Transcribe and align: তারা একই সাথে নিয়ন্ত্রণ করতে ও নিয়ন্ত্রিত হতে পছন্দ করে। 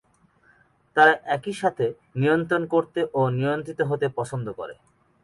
তারা 0.95 1.13
একই 1.35 1.53
সাথে 1.53 1.85
নিয়ন্ত্রণ 2.15 2.63
করতে 2.73 2.99
ও 3.13 3.21
নিয়ন্ত্রিত 3.37 3.79
হতে 3.89 4.05
পছন্দ 4.17 4.47
করে। 4.59 4.75